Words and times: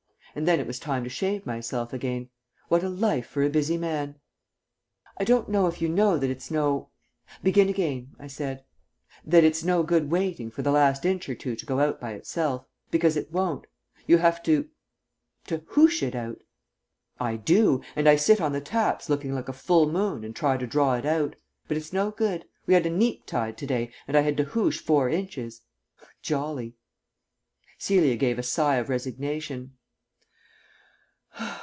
And 0.33 0.47
then 0.47 0.61
it 0.61 0.65
was 0.67 0.79
time 0.79 1.03
to 1.03 1.09
shave 1.09 1.45
myself 1.45 1.91
again. 1.91 2.29
What 2.69 2.85
a 2.85 2.89
life 2.89 3.27
for 3.27 3.43
a 3.43 3.49
busy 3.49 3.75
man!" 3.75 4.15
"I 5.17 5.25
don't 5.25 5.49
know 5.49 5.67
if 5.67 5.81
you 5.81 5.89
know 5.89 6.17
that 6.17 6.29
it's 6.29 6.49
no" 6.49 6.89
"Begin 7.43 7.67
again," 7.67 8.15
I 8.17 8.27
said." 8.27 8.63
that 9.25 9.43
it's 9.43 9.65
no 9.65 9.83
good 9.83 10.09
waiting 10.09 10.49
for 10.49 10.61
the 10.61 10.71
last 10.71 11.03
inch 11.03 11.27
or 11.27 11.35
two 11.35 11.57
to 11.57 11.65
go 11.65 11.81
out 11.81 11.99
by 11.99 12.13
itself. 12.13 12.65
Because 12.91 13.17
it 13.17 13.29
won't. 13.33 13.67
You 14.07 14.19
have 14.19 14.41
to 14.43 14.69
to 15.47 15.63
hoosh 15.71 16.01
it 16.01 16.15
out." 16.15 16.39
"I 17.19 17.35
do. 17.35 17.81
And 17.93 18.07
I 18.07 18.15
sit 18.15 18.39
on 18.39 18.53
the 18.53 18.61
taps 18.61 19.09
looking 19.09 19.35
like 19.35 19.49
a 19.49 19.51
full 19.51 19.91
moon 19.91 20.23
and 20.23 20.33
try 20.33 20.55
to 20.55 20.65
draw 20.65 20.93
it 20.93 21.05
out. 21.05 21.35
But 21.67 21.75
it's 21.75 21.91
no 21.91 22.09
good. 22.09 22.45
We 22.65 22.73
had 22.73 22.85
a 22.85 22.89
neap 22.89 23.25
tide 23.25 23.57
to 23.57 23.65
day 23.67 23.91
and 24.07 24.15
I 24.15 24.21
had 24.21 24.37
to 24.37 24.45
hoosh 24.45 24.79
four 24.79 25.09
inches. 25.09 25.63
Jolly." 26.21 26.77
Celia 27.77 28.15
gave 28.15 28.39
a 28.39 28.43
sigh 28.43 28.77
of 28.77 28.87
resignation. 28.87 29.73